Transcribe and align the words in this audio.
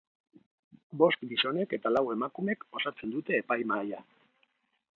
Bost 1.01 1.25
gizonek 1.33 1.75
eta 1.77 1.91
lau 1.93 2.03
emakumek 2.15 2.65
osatzen 2.79 3.13
dute 3.17 3.39
epaimahia. 3.43 4.01